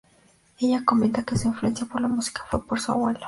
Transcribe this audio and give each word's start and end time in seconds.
Ella 0.59 0.83
comenta 0.83 1.21
que 1.21 1.37
su 1.37 1.49
influencia 1.49 1.85
por 1.85 2.01
la 2.01 2.07
música 2.07 2.43
fue 2.49 2.65
por 2.65 2.79
su 2.79 2.91
abuelo. 2.91 3.19